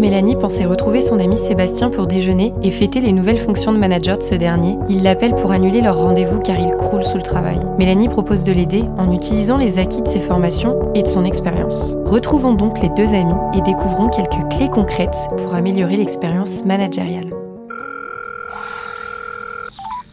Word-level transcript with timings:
Mélanie 0.00 0.34
pensait 0.34 0.64
retrouver 0.64 1.02
son 1.02 1.18
ami 1.18 1.36
Sébastien 1.36 1.90
pour 1.90 2.06
déjeuner 2.06 2.54
et 2.62 2.70
fêter 2.70 3.00
les 3.00 3.12
nouvelles 3.12 3.36
fonctions 3.38 3.70
de 3.70 3.76
manager 3.78 4.16
de 4.16 4.22
ce 4.22 4.34
dernier, 4.34 4.78
il 4.88 5.02
l'appelle 5.02 5.34
pour 5.34 5.52
annuler 5.52 5.82
leur 5.82 5.96
rendez-vous 5.98 6.40
car 6.40 6.56
il 6.58 6.70
croule 6.76 7.04
sous 7.04 7.18
le 7.18 7.22
travail. 7.22 7.58
Mélanie 7.78 8.08
propose 8.08 8.42
de 8.44 8.52
l'aider 8.52 8.82
en 8.96 9.12
utilisant 9.12 9.58
les 9.58 9.78
acquis 9.78 10.00
de 10.00 10.08
ses 10.08 10.20
formations 10.20 10.90
et 10.94 11.02
de 11.02 11.06
son 11.08 11.26
expérience. 11.26 11.94
Retrouvons 12.06 12.54
donc 12.54 12.78
les 12.80 12.88
deux 12.88 13.12
amis 13.12 13.34
et 13.54 13.60
découvrons 13.60 14.08
quelques 14.08 14.48
clés 14.50 14.70
concrètes 14.70 15.16
pour 15.36 15.54
améliorer 15.54 15.96
l'expérience 15.96 16.64
managériale. 16.64 17.30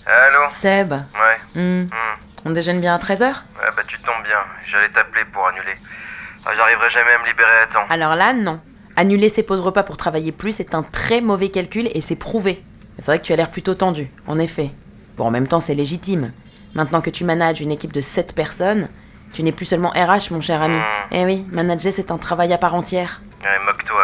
Allô 0.05 0.49
Seb, 0.51 0.91
Ouais. 0.91 1.61
hmm, 1.61 1.83
Hmm. 1.83 1.89
on 2.45 2.51
déjeune 2.51 2.81
bien 2.81 2.93
à 2.93 2.97
13h 2.97 3.23
Ouais, 3.23 3.71
bah 3.75 3.83
tu 3.87 3.97
tombes 3.99 4.23
bien. 4.25 4.39
J'allais 4.69 4.89
t'appeler 4.89 5.23
pour 5.31 5.47
annuler. 5.47 5.75
Ah, 6.45 6.49
J'arriverai 6.57 6.89
jamais 6.89 7.11
à 7.17 7.21
me 7.23 7.27
libérer 7.27 7.49
à 7.63 7.73
temps. 7.73 7.85
Alors 7.89 8.15
là, 8.15 8.33
non. 8.33 8.59
Annuler 8.99 9.29
ses 9.29 9.43
pauses 9.43 9.59
repas 9.59 9.83
pour 9.83 9.95
travailler 9.95 10.31
plus 10.31 10.59
est 10.59 10.73
un 10.73 10.81
très 10.81 11.21
mauvais 11.21 11.49
calcul 11.49 11.87
et 11.93 12.01
c'est 12.01 12.15
prouvé. 12.15 12.63
C'est 12.97 13.05
vrai 13.05 13.19
que 13.19 13.23
tu 13.23 13.31
as 13.31 13.35
l'air 13.35 13.51
plutôt 13.51 13.75
tendu, 13.75 14.09
en 14.25 14.39
effet. 14.39 14.71
Bon, 15.17 15.25
en 15.25 15.29
même 15.29 15.47
temps, 15.47 15.59
c'est 15.59 15.75
légitime. 15.75 16.31
Maintenant 16.73 17.01
que 17.01 17.11
tu 17.11 17.23
manages 17.23 17.61
une 17.61 17.71
équipe 17.71 17.93
de 17.93 18.01
7 18.01 18.33
personnes, 18.33 18.89
tu 19.33 19.43
n'es 19.43 19.51
plus 19.51 19.67
seulement 19.67 19.89
RH, 19.89 20.31
mon 20.31 20.41
cher 20.41 20.63
ami. 20.63 20.77
Hmm. 20.77 21.11
Eh 21.11 21.25
oui, 21.25 21.45
manager, 21.51 21.93
c'est 21.95 22.09
un 22.09 22.17
travail 22.17 22.51
à 22.53 22.57
part 22.57 22.73
entière. 22.73 23.21
Ouais, 23.43 23.63
moque-toi. 23.67 24.03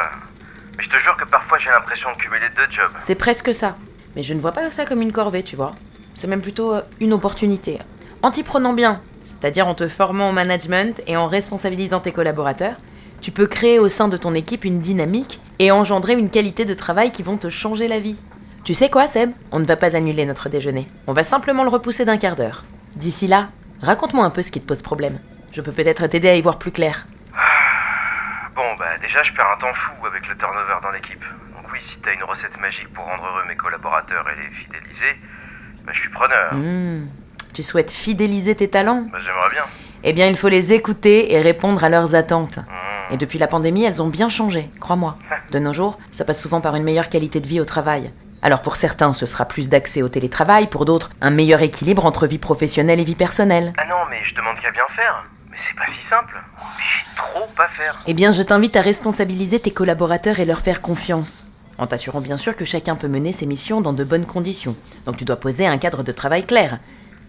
Mais 0.77 0.83
je 0.83 0.89
te 0.89 0.97
jure 0.97 1.17
que 1.17 1.25
parfois 1.25 1.57
j'ai 1.57 1.71
l'impression 1.71 2.11
de 2.11 2.17
cumuler 2.17 2.49
deux 2.55 2.71
jobs. 2.71 2.91
C'est 3.01 3.15
presque 3.15 3.51
ça. 3.51 3.75
Mais 4.15 4.21
je 4.21 4.35
ne 4.35 4.39
vois 4.39 4.51
pas 4.51 4.69
ça 4.69 4.85
comme 4.85 5.01
une 5.01 5.11
corvée, 5.11 5.41
tu 5.41 5.55
vois. 5.55 5.73
C'est 6.13 6.27
même 6.27 6.41
plutôt 6.43 6.71
euh, 6.71 6.81
une 6.99 7.13
opportunité. 7.13 7.79
En 8.21 8.29
t'y 8.29 8.43
prenant 8.43 8.73
bien, 8.73 9.01
c'est-à-dire 9.23 9.65
en 9.65 9.73
te 9.73 9.87
formant 9.87 10.29
au 10.29 10.33
management 10.33 11.01
et 11.07 11.17
en 11.17 11.27
responsabilisant 11.27 11.99
tes 11.99 12.11
collaborateurs, 12.11 12.75
tu 13.23 13.31
peux 13.31 13.47
créer 13.47 13.79
au 13.79 13.87
sein 13.87 14.09
de 14.09 14.17
ton 14.17 14.35
équipe 14.35 14.65
une 14.65 14.79
dynamique 14.79 15.39
et 15.57 15.71
engendrer 15.71 16.13
une 16.13 16.29
qualité 16.29 16.65
de 16.65 16.73
travail 16.73 17.09
qui 17.09 17.23
vont 17.23 17.37
te 17.37 17.49
changer 17.49 17.87
la 17.87 17.99
vie. 17.99 18.17
Tu 18.65 18.73
sais 18.73 18.89
quoi, 18.89 19.07
Seb? 19.07 19.31
On 19.53 19.59
ne 19.59 19.65
va 19.65 19.77
pas 19.77 19.95
annuler 19.95 20.25
notre 20.25 20.49
déjeuner. 20.49 20.87
On 21.07 21.13
va 21.13 21.23
simplement 21.23 21.63
le 21.63 21.69
repousser 21.69 22.03
d'un 22.03 22.17
quart 22.17 22.35
d'heure. 22.35 22.65
D'ici 22.97 23.27
là, 23.27 23.47
raconte-moi 23.81 24.25
un 24.25 24.29
peu 24.29 24.41
ce 24.41 24.51
qui 24.51 24.59
te 24.59 24.67
pose 24.67 24.81
problème. 24.81 25.19
Je 25.53 25.61
peux 25.61 25.71
peut-être 25.71 26.05
t'aider 26.07 26.27
à 26.27 26.35
y 26.35 26.41
voir 26.41 26.59
plus 26.59 26.71
clair. 26.71 27.05
Bon, 28.55 28.75
bah 28.77 28.85
déjà, 29.01 29.23
je 29.23 29.31
perds 29.31 29.51
un 29.55 29.59
temps 29.59 29.73
fou 29.73 30.05
avec 30.05 30.27
le 30.27 30.35
turnover 30.35 30.75
dans 30.83 30.91
l'équipe. 30.91 31.23
Donc 31.55 31.65
oui, 31.71 31.79
si 31.81 31.95
t'as 32.03 32.13
une 32.13 32.23
recette 32.23 32.59
magique 32.59 32.89
pour 32.93 33.05
rendre 33.05 33.23
heureux 33.23 33.43
mes 33.47 33.55
collaborateurs 33.55 34.25
et 34.29 34.35
les 34.35 34.53
fidéliser, 34.53 35.15
bah 35.85 35.93
je 35.93 35.99
suis 36.01 36.09
preneur. 36.09 36.53
Hmm, 36.53 37.07
Tu 37.53 37.63
souhaites 37.63 37.89
fidéliser 37.91 38.53
tes 38.53 38.69
talents? 38.69 39.07
Bah 39.11 39.19
j'aimerais 39.23 39.49
bien. 39.51 39.63
Eh 40.03 40.11
bien, 40.11 40.27
il 40.27 40.35
faut 40.35 40.49
les 40.49 40.73
écouter 40.73 41.33
et 41.33 41.39
répondre 41.39 41.83
à 41.85 41.89
leurs 41.89 42.15
attentes. 42.15 42.57
Hmm. 42.57 42.82
Et 43.13 43.17
depuis 43.17 43.37
la 43.37 43.45
pandémie, 43.45 43.83
elles 43.83 44.01
ont 44.01 44.07
bien 44.07 44.27
changé, 44.27 44.71
crois-moi. 44.79 45.17
De 45.51 45.59
nos 45.59 45.71
jours, 45.71 45.99
ça 46.11 46.25
passe 46.25 46.41
souvent 46.41 46.61
par 46.61 46.75
une 46.75 46.83
meilleure 46.83 47.09
qualité 47.09 47.39
de 47.39 47.47
vie 47.47 47.59
au 47.59 47.65
travail. 47.65 48.11
Alors 48.41 48.63
pour 48.63 48.75
certains, 48.75 49.13
ce 49.13 49.27
sera 49.27 49.45
plus 49.45 49.69
d'accès 49.69 50.01
au 50.01 50.09
télétravail, 50.09 50.65
pour 50.65 50.83
d'autres, 50.83 51.11
un 51.21 51.29
meilleur 51.29 51.61
équilibre 51.61 52.07
entre 52.07 52.25
vie 52.25 52.39
professionnelle 52.39 52.99
et 52.99 53.03
vie 53.03 53.13
personnelle. 53.13 53.71
Ah 53.77 53.85
non, 53.85 53.97
mais 54.09 54.17
je 54.23 54.33
demande 54.33 54.59
qu'à 54.59 54.71
bien 54.71 54.87
faire. 54.95 55.23
Mais 55.51 55.57
c'est 55.59 55.75
pas 55.75 55.85
si 55.91 56.01
simple. 56.01 56.41
Mais 56.57 56.83
j'ai 56.83 57.15
trop 57.15 57.47
à 57.61 57.67
faire. 57.67 58.01
Eh 58.07 58.15
bien, 58.15 58.31
je 58.31 58.41
t'invite 58.41 58.75
à 58.75 58.81
responsabiliser 58.81 59.59
tes 59.59 59.69
collaborateurs 59.69 60.39
et 60.39 60.45
leur 60.45 60.61
faire 60.61 60.81
confiance. 60.81 61.45
En 61.77 61.85
t'assurant 61.85 62.19
bien 62.19 62.37
sûr 62.37 62.55
que 62.55 62.65
chacun 62.65 62.95
peut 62.95 63.07
mener 63.07 63.31
ses 63.31 63.45
missions 63.45 63.81
dans 63.81 63.93
de 63.93 64.03
bonnes 64.03 64.25
conditions. 64.25 64.75
Donc 65.05 65.17
tu 65.17 65.25
dois 65.25 65.35
poser 65.35 65.67
un 65.67 65.77
cadre 65.77 66.01
de 66.01 66.11
travail 66.11 66.45
clair. 66.45 66.79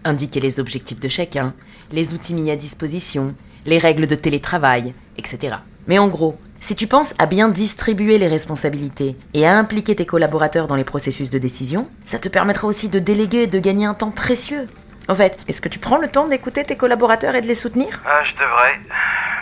Indiquer 0.03 0.39
les 0.39 0.59
objectifs 0.59 0.99
de 0.99 1.09
chacun, 1.09 1.53
les 1.91 2.13
outils 2.13 2.33
mis 2.33 2.49
à 2.49 2.55
disposition, 2.55 3.35
les 3.65 3.77
règles 3.77 4.07
de 4.07 4.15
télétravail, 4.15 4.95
etc. 5.17 5.57
Mais 5.87 5.99
en 5.99 6.07
gros, 6.07 6.37
si 6.59 6.75
tu 6.75 6.87
penses 6.87 7.13
à 7.19 7.27
bien 7.27 7.47
distribuer 7.47 8.17
les 8.17 8.27
responsabilités 8.27 9.15
et 9.33 9.45
à 9.45 9.55
impliquer 9.57 9.95
tes 9.95 10.05
collaborateurs 10.05 10.65
dans 10.65 10.75
les 10.75 10.83
processus 10.83 11.29
de 11.29 11.37
décision, 11.37 11.87
ça 12.05 12.17
te 12.17 12.27
permettra 12.27 12.67
aussi 12.67 12.89
de 12.89 12.97
déléguer 12.97 13.43
et 13.43 13.47
de 13.47 13.59
gagner 13.59 13.85
un 13.85 13.93
temps 13.93 14.11
précieux. 14.11 14.65
En 15.07 15.13
fait, 15.13 15.37
est-ce 15.47 15.61
que 15.61 15.69
tu 15.69 15.77
prends 15.77 15.99
le 15.99 16.07
temps 16.07 16.27
d'écouter 16.27 16.63
tes 16.63 16.75
collaborateurs 16.75 17.35
et 17.35 17.41
de 17.41 17.47
les 17.47 17.53
soutenir? 17.53 18.01
Ah, 18.05 18.23
je 18.23 18.33
devrais. 18.33 18.79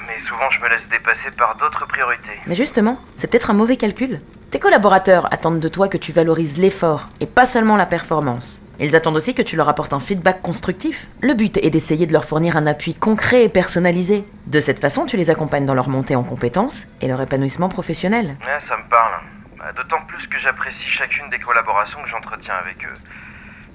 Mais 0.07 0.19
souvent, 0.19 0.49
je 0.49 0.59
me 0.59 0.67
laisse 0.67 0.87
dépasser 0.91 1.31
par 1.37 1.55
d'autres 1.57 1.87
priorités. 1.87 2.37
Mais 2.45 2.55
justement, 2.55 2.99
c'est 3.15 3.27
peut-être 3.31 3.51
un 3.51 3.53
mauvais 3.53 3.77
calcul. 3.77 4.19
Tes 4.51 4.59
collaborateurs 4.59 5.31
attendent 5.31 5.61
de 5.61 5.69
toi 5.69 5.87
que 5.87 5.97
tu 5.97 6.11
valorises 6.11 6.57
l'effort 6.57 7.09
et 7.21 7.25
pas 7.25 7.45
seulement 7.45 7.77
la 7.77 7.85
performance. 7.85 8.59
Ils 8.79 8.95
attendent 8.95 9.15
aussi 9.15 9.35
que 9.35 9.41
tu 9.41 9.55
leur 9.55 9.69
apportes 9.69 9.93
un 9.93 9.99
feedback 9.99 10.41
constructif. 10.41 11.05
Le 11.21 11.33
but 11.35 11.57
est 11.57 11.69
d'essayer 11.69 12.07
de 12.07 12.13
leur 12.13 12.25
fournir 12.25 12.57
un 12.57 12.65
appui 12.65 12.93
concret 12.95 13.43
et 13.43 13.49
personnalisé. 13.49 14.25
De 14.47 14.59
cette 14.59 14.79
façon, 14.79 15.05
tu 15.05 15.15
les 15.15 15.29
accompagnes 15.29 15.65
dans 15.65 15.75
leur 15.75 15.89
montée 15.89 16.15
en 16.15 16.23
compétences 16.23 16.85
et 17.01 17.07
leur 17.07 17.21
épanouissement 17.21 17.69
professionnel. 17.69 18.35
Ouais, 18.45 18.59
ça 18.59 18.75
me 18.77 18.83
parle. 18.89 19.13
Bah, 19.59 19.71
D'autant 19.75 20.03
plus 20.07 20.25
que 20.27 20.39
j'apprécie 20.39 20.87
chacune 20.87 21.29
des 21.29 21.39
collaborations 21.39 22.01
que 22.01 22.09
j'entretiens 22.09 22.55
avec 22.55 22.83
eux. 22.83 22.93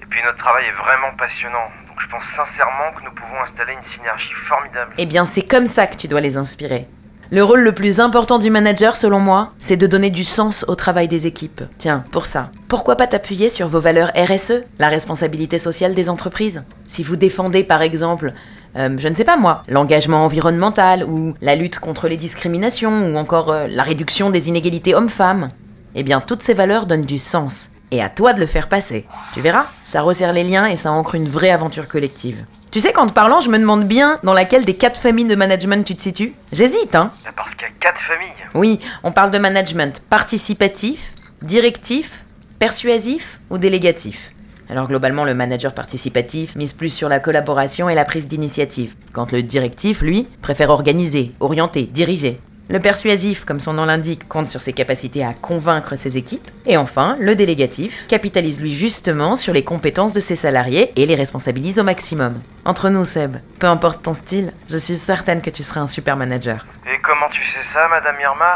Et 0.01 0.05
puis 0.05 0.19
notre 0.23 0.37
travail 0.37 0.65
est 0.65 0.71
vraiment 0.83 1.15
passionnant. 1.17 1.69
Donc 1.87 1.99
je 2.01 2.07
pense 2.07 2.23
sincèrement 2.35 2.91
que 2.97 3.03
nous 3.05 3.11
pouvons 3.11 3.41
installer 3.41 3.73
une 3.73 3.83
synergie 3.83 4.33
formidable. 4.47 4.93
Eh 4.97 5.05
bien, 5.05 5.23
c'est 5.25 5.47
comme 5.47 5.67
ça 5.67 5.87
que 5.87 5.95
tu 5.95 6.07
dois 6.09 6.21
les 6.21 6.35
inspirer. 6.35 6.87
Le 7.31 7.43
rôle 7.43 7.61
le 7.61 7.73
plus 7.73 7.99
important 7.99 8.39
du 8.39 8.49
manager, 8.49 8.95
selon 8.95 9.19
moi, 9.19 9.53
c'est 9.59 9.77
de 9.77 9.85
donner 9.85 10.09
du 10.09 10.23
sens 10.23 10.65
au 10.67 10.73
travail 10.73 11.07
des 11.07 11.27
équipes. 11.27 11.61
Tiens, 11.77 12.03
pour 12.11 12.25
ça, 12.25 12.49
pourquoi 12.67 12.95
pas 12.95 13.05
t'appuyer 13.05 13.49
sur 13.49 13.67
vos 13.67 13.79
valeurs 13.79 14.11
RSE, 14.15 14.63
la 14.79 14.87
responsabilité 14.87 15.59
sociale 15.59 15.93
des 15.93 16.09
entreprises? 16.09 16.63
Si 16.87 17.03
vous 17.03 17.15
défendez, 17.15 17.63
par 17.63 17.83
exemple, 17.83 18.33
euh, 18.77 18.97
je 18.97 19.07
ne 19.07 19.13
sais 19.13 19.25
pas 19.25 19.37
moi, 19.37 19.61
l'engagement 19.69 20.25
environnemental, 20.25 21.03
ou 21.03 21.35
la 21.39 21.55
lutte 21.55 21.77
contre 21.77 22.07
les 22.07 22.17
discriminations, 22.17 23.11
ou 23.11 23.15
encore 23.15 23.51
euh, 23.51 23.67
la 23.69 23.83
réduction 23.83 24.31
des 24.31 24.49
inégalités 24.49 24.95
hommes-femmes, 24.95 25.49
eh 25.93 26.01
bien, 26.01 26.21
toutes 26.21 26.41
ces 26.41 26.55
valeurs 26.55 26.87
donnent 26.87 27.03
du 27.03 27.19
sens. 27.19 27.69
Et 27.91 28.01
à 28.03 28.09
toi 28.09 28.33
de 28.33 28.39
le 28.39 28.45
faire 28.45 28.69
passer. 28.69 29.05
Tu 29.33 29.41
verras, 29.41 29.65
ça 29.85 30.01
resserre 30.01 30.33
les 30.33 30.43
liens 30.43 30.67
et 30.67 30.75
ça 30.75 30.91
ancre 30.91 31.15
une 31.15 31.27
vraie 31.27 31.49
aventure 31.49 31.87
collective. 31.87 32.45
Tu 32.71 32.79
sais, 32.79 32.91
qu'en 32.93 33.07
te 33.07 33.13
parlant, 33.13 33.41
je 33.41 33.49
me 33.49 33.57
demande 33.57 33.85
bien 33.85 34.19
dans 34.21 34.33
laquelle 34.33 34.63
des 34.63 34.75
quatre 34.75 34.99
familles 34.99 35.27
de 35.27 35.33
management 35.35 35.83
tu 35.83 35.95
te 35.95 36.01
situes. 36.03 36.35
J'hésite, 36.51 36.93
hein 36.93 37.11
Bah, 37.25 37.31
Parce 37.35 37.49
qu'il 37.55 37.63
y 37.63 37.65
a 37.65 37.73
quatre 37.79 37.99
familles. 38.01 38.29
Oui, 38.53 38.79
on 39.03 39.11
parle 39.11 39.31
de 39.31 39.39
management 39.39 40.03
participatif, 40.07 41.13
directif, 41.41 42.23
persuasif 42.59 43.39
ou 43.49 43.57
délégatif. 43.57 44.33
Alors 44.69 44.87
globalement, 44.87 45.25
le 45.25 45.33
manager 45.33 45.73
participatif 45.73 46.55
mise 46.55 46.73
plus 46.73 46.91
sur 46.93 47.09
la 47.09 47.19
collaboration 47.19 47.89
et 47.89 47.95
la 47.95 48.05
prise 48.05 48.27
d'initiative, 48.27 48.93
quand 49.13 49.31
le 49.31 49.41
directif, 49.41 50.01
lui, 50.01 50.27
préfère 50.43 50.69
organiser, 50.69 51.31
orienter, 51.39 51.83
diriger. 51.91 52.35
Le 52.71 52.79
persuasif, 52.79 53.45
comme 53.45 53.59
son 53.59 53.73
nom 53.73 53.85
l'indique, 53.85 54.27
compte 54.27 54.45
sur 54.45 54.61
ses 54.61 54.73
capacités 54.73 55.25
à 55.25 55.33
convaincre 55.33 55.95
ses 55.95 56.17
équipes. 56.17 56.51
Et 56.67 56.77
enfin, 56.77 57.17
le 57.19 57.35
délégatif 57.35 58.05
capitalise 58.07 58.61
lui 58.61 58.75
justement 58.75 59.33
sur 59.33 59.53
les 59.53 59.63
compétences 59.63 60.13
de 60.13 60.19
ses 60.19 60.35
salariés 60.35 60.91
et 60.95 61.07
les 61.07 61.15
responsabilise 61.15 61.79
au 61.79 61.83
maximum. 61.83 62.39
Entre 62.65 62.89
nous, 62.89 63.05
Seb, 63.05 63.37
peu 63.57 63.65
importe 63.65 64.03
ton 64.03 64.13
style, 64.13 64.53
je 64.69 64.77
suis 64.77 64.97
certaine 64.97 65.41
que 65.41 65.49
tu 65.49 65.63
seras 65.63 65.81
un 65.81 65.87
super 65.87 66.15
manager. 66.15 66.67
Et 66.85 66.99
comment 67.01 67.27
tu 67.31 67.41
sais 67.41 67.65
ça, 67.73 67.87
Madame 67.89 68.17
Irma? 68.21 68.53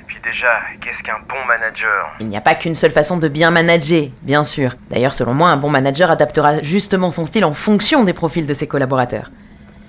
Et 0.00 0.04
puis 0.06 0.16
déjà, 0.24 0.60
qu'est-ce 0.80 1.02
qu'un 1.02 1.18
bon 1.28 1.44
manager? 1.46 2.16
Il 2.20 2.28
n'y 2.28 2.38
a 2.38 2.40
pas 2.40 2.54
qu'une 2.54 2.74
seule 2.74 2.90
façon 2.90 3.18
de 3.18 3.28
bien 3.28 3.50
manager, 3.50 4.08
bien 4.22 4.44
sûr. 4.44 4.72
D'ailleurs, 4.88 5.12
selon 5.12 5.34
moi, 5.34 5.50
un 5.50 5.58
bon 5.58 5.68
manager 5.68 6.10
adaptera 6.10 6.62
justement 6.62 7.10
son 7.10 7.26
style 7.26 7.44
en 7.44 7.52
fonction 7.52 8.04
des 8.04 8.14
profils 8.14 8.46
de 8.46 8.54
ses 8.54 8.66
collaborateurs. 8.66 9.30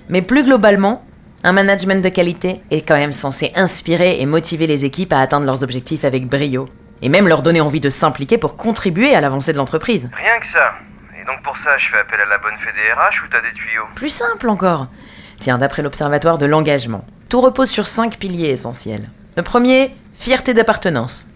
Mais 0.09 0.21
plus 0.21 0.43
globalement, 0.43 1.05
un 1.43 1.51
management 1.51 2.03
de 2.03 2.09
qualité 2.09 2.61
est 2.71 2.81
quand 2.81 2.95
même 2.95 3.11
censé 3.11 3.51
inspirer 3.55 4.19
et 4.19 4.25
motiver 4.25 4.67
les 4.67 4.85
équipes 4.85 5.13
à 5.13 5.19
atteindre 5.19 5.45
leurs 5.45 5.63
objectifs 5.63 6.03
avec 6.03 6.27
brio. 6.27 6.67
Et 7.01 7.09
même 7.09 7.27
leur 7.27 7.43
donner 7.43 7.61
envie 7.61 7.79
de 7.79 7.91
s'impliquer 7.91 8.37
pour 8.37 8.57
contribuer 8.57 9.13
à 9.13 9.21
l'avancée 9.21 9.53
de 9.53 9.57
l'entreprise. 9.57 10.09
Rien 10.13 10.39
que 10.39 10.47
ça. 10.47 10.73
Et 11.21 11.25
donc 11.25 11.43
pour 11.43 11.55
ça, 11.57 11.77
je 11.77 11.89
fais 11.89 11.99
appel 11.99 12.19
à 12.19 12.25
la 12.25 12.39
bonne 12.39 12.55
fée 12.63 12.71
des 12.73 12.91
RH 12.91 13.23
ou 13.23 13.29
t'as 13.29 13.41
des 13.41 13.55
tuyaux? 13.55 13.85
Plus 13.93 14.09
simple 14.09 14.49
encore. 14.49 14.87
Tiens, 15.39 15.59
d'après 15.59 15.83
l'Observatoire 15.83 16.39
de 16.39 16.47
l'engagement, 16.47 17.05
tout 17.29 17.41
repose 17.41 17.69
sur 17.69 17.85
cinq 17.85 18.17
piliers 18.17 18.49
essentiels. 18.49 19.09
Le 19.35 19.43
premier, 19.43 19.91
fierté 20.15 20.55
d'appartenance. 20.55 21.27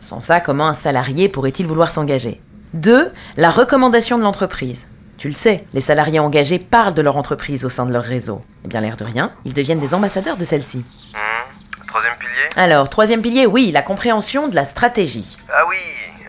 Sans 0.00 0.20
ça, 0.20 0.40
comment 0.40 0.66
un 0.66 0.74
salarié 0.74 1.28
pourrait-il 1.28 1.66
vouloir 1.66 1.90
s'engager? 1.90 2.40
Deux, 2.72 3.12
la 3.36 3.50
recommandation 3.50 4.18
de 4.18 4.24
l'entreprise. 4.24 4.86
Tu 5.16 5.28
le 5.28 5.34
sais, 5.34 5.64
les 5.72 5.80
salariés 5.80 6.18
engagés 6.18 6.58
parlent 6.58 6.94
de 6.94 7.02
leur 7.02 7.16
entreprise 7.16 7.64
au 7.64 7.70
sein 7.70 7.86
de 7.86 7.92
leur 7.92 8.02
réseau. 8.02 8.42
Eh 8.64 8.68
bien, 8.68 8.80
l'air 8.80 8.96
de 8.96 9.04
rien, 9.04 9.32
ils 9.44 9.54
deviennent 9.54 9.78
des 9.78 9.94
ambassadeurs 9.94 10.36
de 10.36 10.44
celle-ci. 10.44 10.78
Hmm, 10.78 11.84
Troisième 11.86 12.14
pilier 12.18 12.48
Alors, 12.56 12.88
troisième 12.88 13.22
pilier, 13.22 13.46
oui, 13.46 13.70
la 13.70 13.82
compréhension 13.82 14.48
de 14.48 14.54
la 14.54 14.64
stratégie. 14.64 15.36
Ah 15.52 15.62
oui, 15.68 15.76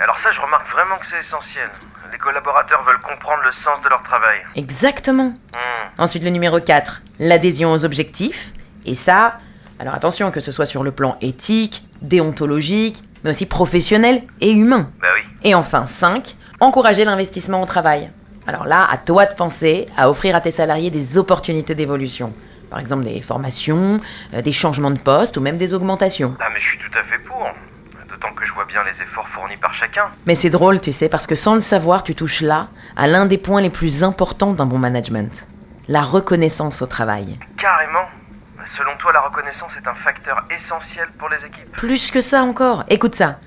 alors 0.01 0.17
ça, 0.19 0.31
je 0.31 0.39
remarque 0.39 0.69
vraiment 0.71 0.97
que 0.99 1.05
c'est 1.07 1.19
essentiel. 1.19 1.69
Les 2.11 2.17
collaborateurs 2.19 2.83
veulent 2.83 2.99
comprendre 3.01 3.41
le 3.43 3.51
sens 3.51 3.81
de 3.83 3.89
leur 3.89 4.03
travail. 4.03 4.37
Exactement. 4.55 5.29
Hmm, 5.53 5.89
Ensuite, 6.01 6.23
le 6.23 6.29
numéro 6.29 6.59
4, 6.59 7.01
l'adhésion 7.19 7.71
aux 7.73 7.83
objectifs. 7.83 8.51
Et 8.85 8.93
ça, 8.95 9.37
alors 9.79 9.95
attention, 9.95 10.29
que 10.29 10.39
ce 10.39 10.51
soit 10.51 10.65
sur 10.67 10.83
le 10.83 10.91
plan 10.91 11.17
éthique, 11.21 11.83
déontologique, 12.01 13.01
mais 13.23 13.31
aussi 13.31 13.47
professionnel 13.47 14.21
et 14.41 14.51
humain. 14.51 14.91
Bah 15.01 15.07
oui. 15.15 15.21
Et 15.43 15.55
enfin, 15.55 15.85
5, 15.85 16.35
encourager 16.59 17.03
l'investissement 17.03 17.61
au 17.63 17.65
travail. 17.65 18.11
Alors 18.47 18.65
là, 18.65 18.87
à 18.89 18.97
toi 18.97 19.25
de 19.25 19.33
penser 19.33 19.87
à 19.97 20.09
offrir 20.09 20.35
à 20.35 20.41
tes 20.41 20.51
salariés 20.51 20.91
des 20.91 21.17
opportunités 21.17 21.73
d'évolution. 21.73 22.33
Par 22.69 22.79
exemple 22.79 23.03
des 23.03 23.21
formations, 23.21 23.99
euh, 24.33 24.41
des 24.41 24.51
changements 24.51 24.91
de 24.91 24.99
poste 24.99 25.37
ou 25.37 25.41
même 25.41 25.57
des 25.57 25.73
augmentations. 25.73 26.35
Ah 26.39 26.47
mais 26.53 26.59
je 26.59 26.67
suis 26.67 26.77
tout 26.77 26.97
à 26.97 27.03
fait 27.03 27.17
pour. 27.19 27.47
D'autant 28.09 28.33
que 28.33 28.45
je 28.45 28.53
vois 28.53 28.65
bien 28.65 28.83
les 28.83 29.01
efforts 29.01 29.27
fournis 29.29 29.57
par 29.57 29.73
chacun. 29.73 30.05
Mais 30.25 30.35
c'est 30.35 30.49
drôle, 30.49 30.79
tu 30.79 30.93
sais, 30.93 31.09
parce 31.09 31.27
que 31.27 31.35
sans 31.35 31.55
le 31.55 31.61
savoir, 31.61 32.03
tu 32.03 32.15
touches 32.15 32.41
là 32.41 32.67
à 32.95 33.07
l'un 33.07 33.25
des 33.25 33.37
points 33.37 33.61
les 33.61 33.69
plus 33.69 34.03
importants 34.03 34.53
d'un 34.53 34.65
bon 34.65 34.77
management. 34.77 35.47
La 35.87 36.01
reconnaissance 36.01 36.81
au 36.81 36.87
travail. 36.87 37.37
Carrément. 37.57 38.05
Selon 38.77 38.95
toi, 38.97 39.11
la 39.13 39.21
reconnaissance 39.21 39.71
est 39.77 39.87
un 39.87 39.93
facteur 39.93 40.43
essentiel 40.49 41.07
pour 41.19 41.29
les 41.29 41.37
équipes 41.37 41.71
Plus 41.77 42.09
que 42.09 42.21
ça 42.21 42.41
encore. 42.43 42.83
Écoute 42.89 43.15
ça. 43.15 43.39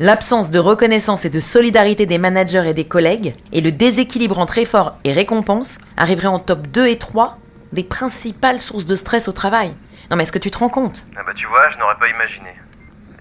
L'absence 0.00 0.50
de 0.50 0.58
reconnaissance 0.58 1.24
et 1.24 1.30
de 1.30 1.38
solidarité 1.38 2.04
des 2.04 2.18
managers 2.18 2.64
et 2.66 2.74
des 2.74 2.84
collègues 2.84 3.32
et 3.52 3.60
le 3.60 3.70
déséquilibre 3.70 4.40
entre 4.40 4.58
efforts 4.58 4.98
et 5.04 5.12
récompenses 5.12 5.78
arriveraient 5.96 6.26
en 6.26 6.40
top 6.40 6.66
2 6.66 6.88
et 6.88 6.98
3 6.98 7.38
des 7.72 7.84
principales 7.84 8.58
sources 8.58 8.86
de 8.86 8.96
stress 8.96 9.28
au 9.28 9.32
travail. 9.32 9.72
Non 10.10 10.16
mais 10.16 10.24
est-ce 10.24 10.32
que 10.32 10.40
tu 10.40 10.50
te 10.50 10.58
rends 10.58 10.68
compte? 10.68 11.04
Ah 11.16 11.20
bah 11.24 11.32
tu 11.36 11.46
vois, 11.46 11.70
je 11.70 11.78
n'aurais 11.78 11.94
pas 11.94 12.08
imaginé. 12.08 12.48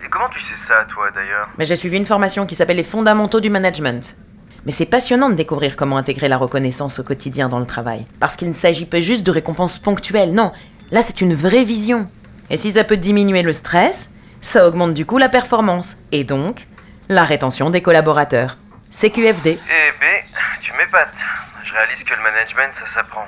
Et 0.03 0.09
comment 0.09 0.29
tu 0.29 0.39
sais 0.41 0.67
ça, 0.67 0.85
toi, 0.91 1.11
d'ailleurs? 1.13 1.47
Mais 1.59 1.65
j'ai 1.65 1.75
suivi 1.75 1.95
une 1.95 2.07
formation 2.07 2.47
qui 2.47 2.55
s'appelle 2.55 2.77
les 2.77 2.83
fondamentaux 2.83 3.39
du 3.39 3.51
management. 3.51 4.15
Mais 4.65 4.71
c'est 4.71 4.87
passionnant 4.87 5.29
de 5.29 5.35
découvrir 5.35 5.75
comment 5.75 5.97
intégrer 5.97 6.27
la 6.27 6.37
reconnaissance 6.37 6.97
au 6.97 7.03
quotidien 7.03 7.49
dans 7.49 7.59
le 7.59 7.67
travail. 7.67 8.05
Parce 8.19 8.35
qu'il 8.35 8.49
ne 8.49 8.55
s'agit 8.55 8.85
pas 8.85 8.99
juste 8.99 9.23
de 9.23 9.31
récompenses 9.31 9.77
ponctuelles, 9.77 10.33
non. 10.33 10.51
Là, 10.89 11.03
c'est 11.03 11.21
une 11.21 11.35
vraie 11.35 11.65
vision. 11.65 12.09
Et 12.49 12.57
si 12.57 12.71
ça 12.71 12.83
peut 12.83 12.97
diminuer 12.97 13.43
le 13.43 13.53
stress, 13.53 14.09
ça 14.43 14.67
augmente 14.67 14.93
du 14.93 15.05
coup 15.05 15.17
la 15.17 15.29
performance. 15.29 15.95
Et 16.11 16.23
donc, 16.23 16.67
la 17.09 17.23
rétention 17.23 17.69
des 17.69 17.81
collaborateurs. 17.81 18.57
CQFD. 18.91 19.57
Eh 19.57 19.99
ben, 19.99 20.23
tu 20.61 20.71
m'épates. 20.73 21.15
Je 21.63 21.73
réalise 21.73 22.03
que 22.03 22.13
le 22.13 22.21
management, 22.21 22.71
ça 22.73 22.93
s'apprend. 22.93 23.25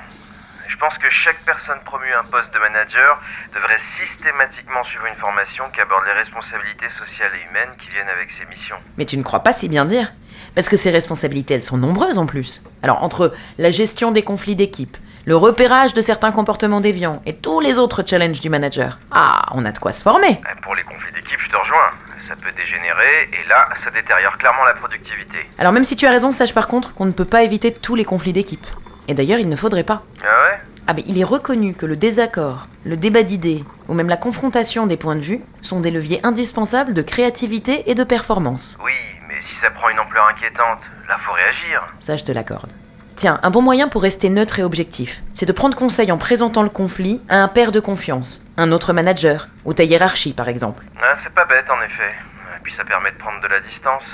Je 0.68 0.76
pense 0.76 0.98
que 0.98 1.10
chaque 1.10 1.40
personne 1.44 1.78
promue 1.84 2.12
à 2.12 2.20
un 2.20 2.24
poste 2.24 2.52
de 2.52 2.58
manager 2.58 3.20
devrait 3.54 3.80
systématiquement 3.98 4.84
suivre 4.84 5.06
une 5.06 5.16
formation 5.16 5.64
qui 5.72 5.80
aborde 5.80 6.04
les 6.04 6.12
responsabilités 6.12 6.90
sociales 6.90 7.32
et 7.34 7.48
humaines 7.50 7.74
qui 7.80 7.88
viennent 7.88 8.08
avec 8.08 8.30
ses 8.30 8.44
missions. 8.44 8.76
Mais 8.98 9.06
tu 9.06 9.16
ne 9.16 9.22
crois 9.22 9.40
pas 9.40 9.54
si 9.54 9.68
bien 9.68 9.86
dire 9.86 10.12
Parce 10.54 10.68
que 10.68 10.76
ces 10.76 10.90
responsabilités, 10.90 11.54
elles 11.54 11.62
sont 11.62 11.78
nombreuses 11.78 12.18
en 12.18 12.26
plus. 12.26 12.62
Alors, 12.82 13.02
entre 13.02 13.34
la 13.56 13.70
gestion 13.70 14.12
des 14.12 14.22
conflits 14.22 14.54
d'équipe, 14.54 14.96
le 15.26 15.36
repérage 15.36 15.92
de 15.92 16.00
certains 16.00 16.30
comportements 16.30 16.80
déviants 16.80 17.20
et 17.26 17.34
tous 17.34 17.58
les 17.58 17.80
autres 17.80 18.04
challenges 18.06 18.40
du 18.40 18.48
manager, 18.48 19.00
ah, 19.10 19.42
on 19.52 19.64
a 19.64 19.72
de 19.72 19.78
quoi 19.78 19.90
se 19.90 20.02
former. 20.02 20.30
Et 20.30 20.60
Pour 20.62 20.76
les 20.76 20.84
conflits 20.84 21.12
d'équipe, 21.12 21.40
je 21.44 21.50
te 21.50 21.56
rejoins. 21.56 21.90
Ça 22.28 22.36
peut 22.36 22.52
dégénérer, 22.56 23.28
et 23.32 23.48
là, 23.48 23.68
ça 23.82 23.90
détériore 23.90 24.38
clairement 24.38 24.64
la 24.64 24.74
productivité. 24.74 25.38
Alors 25.58 25.72
même 25.72 25.82
si 25.82 25.96
tu 25.96 26.06
as 26.06 26.10
raison, 26.10 26.30
sache 26.30 26.54
par 26.54 26.68
contre 26.68 26.94
qu'on 26.94 27.06
ne 27.06 27.12
peut 27.12 27.24
pas 27.24 27.42
éviter 27.42 27.72
tous 27.72 27.96
les 27.96 28.04
conflits 28.04 28.32
d'équipe. 28.32 28.64
Et 29.08 29.14
d'ailleurs, 29.14 29.40
il 29.40 29.48
ne 29.48 29.56
faudrait 29.56 29.82
pas. 29.82 30.04
Ah 30.22 30.26
ouais? 30.26 30.58
Ah 30.86 30.92
mais 30.94 31.02
il 31.06 31.18
est 31.20 31.24
reconnu 31.24 31.74
que 31.74 31.86
le 31.86 31.96
désaccord, 31.96 32.68
le 32.84 32.94
débat 32.96 33.24
d'idées, 33.24 33.64
ou 33.88 33.94
même 33.94 34.08
la 34.08 34.16
confrontation 34.16 34.86
des 34.86 34.96
points 34.96 35.16
de 35.16 35.20
vue 35.22 35.40
sont 35.60 35.80
des 35.80 35.90
leviers 35.90 36.20
indispensables 36.24 36.94
de 36.94 37.02
créativité 37.02 37.90
et 37.90 37.96
de 37.96 38.04
performance. 38.04 38.78
Oui, 38.84 38.92
mais 39.26 39.42
si 39.42 39.56
ça 39.56 39.70
prend 39.70 39.88
une 39.88 39.98
ampleur 39.98 40.28
inquiétante, 40.28 40.82
là, 41.08 41.16
faut 41.18 41.32
réagir. 41.32 41.84
Ça, 41.98 42.16
je 42.16 42.22
te 42.22 42.30
l'accorde. 42.30 42.70
Tiens, 43.16 43.40
un 43.42 43.48
bon 43.48 43.62
moyen 43.62 43.88
pour 43.88 44.02
rester 44.02 44.28
neutre 44.28 44.58
et 44.58 44.62
objectif, 44.62 45.22
c'est 45.32 45.46
de 45.46 45.52
prendre 45.52 45.74
conseil 45.74 46.12
en 46.12 46.18
présentant 46.18 46.62
le 46.62 46.68
conflit 46.68 47.22
à 47.30 47.42
un 47.42 47.48
père 47.48 47.72
de 47.72 47.80
confiance, 47.80 48.42
un 48.58 48.72
autre 48.72 48.92
manager, 48.92 49.48
ou 49.64 49.72
ta 49.72 49.84
hiérarchie 49.84 50.34
par 50.34 50.50
exemple. 50.50 50.84
Ah, 51.02 51.14
c'est 51.24 51.32
pas 51.32 51.46
bête, 51.46 51.64
en 51.70 51.82
effet. 51.82 52.10
Et 52.10 52.60
puis 52.62 52.74
ça 52.74 52.84
permet 52.84 53.10
de 53.10 53.16
prendre 53.16 53.40
de 53.40 53.48
la 53.48 53.60
distance. 53.60 54.04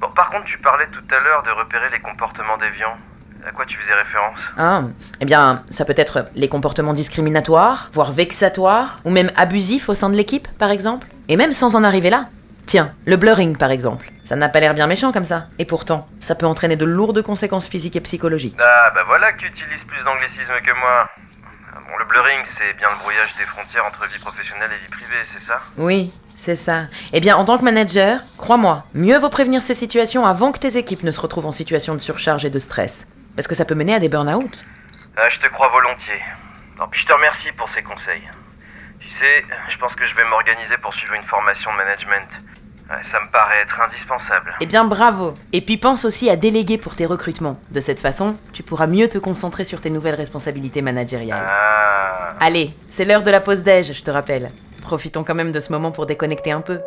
Bon, 0.00 0.08
par 0.16 0.30
contre, 0.30 0.44
tu 0.44 0.56
parlais 0.58 0.86
tout 0.86 1.14
à 1.14 1.20
l'heure 1.22 1.42
de 1.42 1.50
repérer 1.50 1.90
les 1.92 2.00
comportements 2.00 2.56
déviants. 2.56 2.96
À 3.46 3.52
quoi 3.52 3.66
tu 3.66 3.76
faisais 3.76 3.92
référence? 3.92 4.38
Ah, 4.56 4.84
eh 5.20 5.24
bien, 5.26 5.62
ça 5.68 5.84
peut 5.84 5.94
être 5.94 6.26
les 6.34 6.48
comportements 6.48 6.94
discriminatoires, 6.94 7.90
voire 7.92 8.12
vexatoires, 8.12 8.96
ou 9.04 9.10
même 9.10 9.30
abusifs 9.36 9.90
au 9.90 9.94
sein 9.94 10.08
de 10.08 10.16
l'équipe, 10.16 10.48
par 10.56 10.70
exemple. 10.70 11.06
Et 11.28 11.36
même 11.36 11.52
sans 11.52 11.76
en 11.76 11.84
arriver 11.84 12.08
là. 12.08 12.28
Tiens, 12.64 12.92
le 13.04 13.16
blurring, 13.18 13.58
par 13.58 13.70
exemple. 13.70 14.10
Ça 14.26 14.34
n'a 14.34 14.48
pas 14.48 14.58
l'air 14.58 14.74
bien 14.74 14.88
méchant 14.88 15.12
comme 15.12 15.24
ça. 15.24 15.46
Et 15.60 15.64
pourtant, 15.64 16.08
ça 16.18 16.34
peut 16.34 16.46
entraîner 16.46 16.74
de 16.74 16.84
lourdes 16.84 17.22
conséquences 17.22 17.68
physiques 17.68 17.94
et 17.94 18.00
psychologiques. 18.00 18.56
Ah, 18.60 18.90
bah 18.92 19.04
voilà 19.06 19.32
que 19.32 19.38
tu 19.38 19.46
utilises 19.46 19.84
plus 19.84 20.02
d'anglicisme 20.02 20.52
que 20.66 20.72
moi. 20.80 21.08
Ah 21.72 21.78
Bon, 21.88 21.96
le 21.96 22.04
blurring, 22.06 22.40
c'est 22.58 22.72
bien 22.76 22.90
le 22.90 22.96
brouillage 22.96 23.36
des 23.38 23.44
frontières 23.44 23.86
entre 23.86 24.04
vie 24.08 24.18
professionnelle 24.18 24.70
et 24.74 24.78
vie 24.84 24.90
privée, 24.90 25.22
c'est 25.32 25.46
ça? 25.46 25.60
Oui, 25.76 26.12
c'est 26.34 26.56
ça. 26.56 26.86
Eh 27.12 27.20
bien, 27.20 27.36
en 27.36 27.44
tant 27.44 27.56
que 27.56 27.62
manager, 27.62 28.18
crois-moi, 28.36 28.84
mieux 28.94 29.16
vaut 29.16 29.28
prévenir 29.28 29.62
ces 29.62 29.74
situations 29.74 30.26
avant 30.26 30.50
que 30.50 30.58
tes 30.58 30.76
équipes 30.76 31.04
ne 31.04 31.12
se 31.12 31.20
retrouvent 31.20 31.46
en 31.46 31.52
situation 31.52 31.94
de 31.94 32.00
surcharge 32.00 32.44
et 32.44 32.50
de 32.50 32.58
stress. 32.58 33.06
Parce 33.36 33.46
que 33.46 33.54
ça 33.54 33.64
peut 33.64 33.76
mener 33.76 33.94
à 33.94 34.00
des 34.00 34.08
burn-out. 34.08 34.64
Ah, 35.16 35.28
je 35.30 35.38
te 35.38 35.46
crois 35.52 35.68
volontiers. 35.68 36.20
Non, 36.80 36.88
puis 36.90 37.00
je 37.00 37.06
te 37.06 37.12
remercie 37.12 37.52
pour 37.52 37.68
ces 37.68 37.82
conseils. 37.82 38.28
Tu 38.98 39.08
sais, 39.08 39.44
je 39.68 39.78
pense 39.78 39.94
que 39.94 40.04
je 40.04 40.16
vais 40.16 40.24
m'organiser 40.24 40.76
pour 40.78 40.92
suivre 40.94 41.14
une 41.14 41.22
formation 41.22 41.70
de 41.70 41.76
management. 41.76 42.28
Ouais, 42.88 43.02
ça 43.02 43.18
me 43.20 43.30
paraît 43.32 43.62
être 43.62 43.80
indispensable. 43.80 44.54
Eh 44.60 44.66
bien, 44.66 44.84
bravo. 44.84 45.34
Et 45.52 45.60
puis 45.60 45.76
pense 45.76 46.04
aussi 46.04 46.30
à 46.30 46.36
déléguer 46.36 46.78
pour 46.78 46.94
tes 46.94 47.06
recrutements. 47.06 47.58
De 47.72 47.80
cette 47.80 47.98
façon, 47.98 48.36
tu 48.52 48.62
pourras 48.62 48.86
mieux 48.86 49.08
te 49.08 49.18
concentrer 49.18 49.64
sur 49.64 49.80
tes 49.80 49.90
nouvelles 49.90 50.14
responsabilités 50.14 50.82
managériales. 50.82 51.46
Ah. 51.48 52.34
Allez, 52.40 52.72
c'est 52.88 53.04
l'heure 53.04 53.22
de 53.24 53.30
la 53.30 53.40
pause 53.40 53.62
déj, 53.62 53.92
je 53.92 54.02
te 54.02 54.10
rappelle. 54.10 54.52
Profitons 54.82 55.24
quand 55.24 55.34
même 55.34 55.50
de 55.50 55.58
ce 55.58 55.72
moment 55.72 55.90
pour 55.90 56.06
déconnecter 56.06 56.52
un 56.52 56.60
peu. 56.60 56.80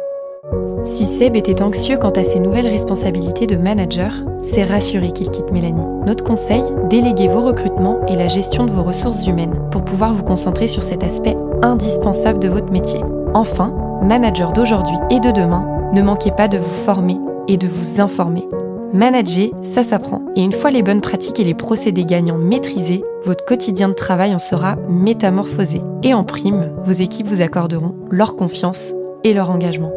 Si 0.83 1.05
Seb 1.05 1.35
était 1.35 1.61
anxieux 1.61 1.97
quant 1.97 2.11
à 2.11 2.23
ses 2.23 2.39
nouvelles 2.39 2.67
responsabilités 2.67 3.45
de 3.45 3.57
manager, 3.57 4.13
c'est 4.41 4.63
rassuré 4.63 5.11
qu'il 5.11 5.29
quitte 5.29 5.51
Mélanie. 5.51 5.85
Notre 6.05 6.23
conseil, 6.23 6.63
déléguez 6.85 7.27
vos 7.27 7.41
recrutements 7.41 8.05
et 8.07 8.15
la 8.15 8.29
gestion 8.29 8.65
de 8.65 8.71
vos 8.71 8.83
ressources 8.83 9.27
humaines 9.27 9.59
pour 9.71 9.83
pouvoir 9.83 10.13
vous 10.13 10.23
concentrer 10.23 10.69
sur 10.69 10.81
cet 10.81 11.03
aspect 11.03 11.35
indispensable 11.61 12.39
de 12.39 12.47
votre 12.47 12.71
métier. 12.71 13.01
Enfin, 13.33 13.73
manager 14.01 14.53
d'aujourd'hui 14.53 14.95
et 15.11 15.19
de 15.19 15.31
demain, 15.31 15.78
ne 15.94 16.01
manquez 16.01 16.31
pas 16.31 16.47
de 16.47 16.57
vous 16.57 16.83
former 16.86 17.18
et 17.47 17.57
de 17.57 17.68
vous 17.68 18.00
informer. 18.00 18.47
Manager, 18.94 19.50
ça 19.62 19.83
s'apprend. 19.83 20.21
Et 20.36 20.41
une 20.41 20.53
fois 20.53 20.71
les 20.71 20.83
bonnes 20.83 21.01
pratiques 21.01 21.39
et 21.39 21.44
les 21.44 21.53
procédés 21.53 22.06
gagnants 22.06 22.38
maîtrisés, 22.38 23.03
votre 23.24 23.45
quotidien 23.45 23.89
de 23.89 23.94
travail 23.94 24.33
en 24.33 24.39
sera 24.39 24.75
métamorphosé. 24.88 25.81
Et 26.03 26.13
en 26.13 26.24
prime, 26.24 26.71
vos 26.83 26.91
équipes 26.91 27.27
vous 27.27 27.41
accorderont 27.41 27.95
leur 28.09 28.36
confiance 28.36 28.94
et 29.24 29.33
leur 29.33 29.51
engagement. 29.51 29.91